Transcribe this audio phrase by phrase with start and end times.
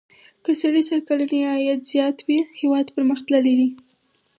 [0.43, 3.69] که سړي سر کلنی عاید زیات وي هېواد پرمختللی دی.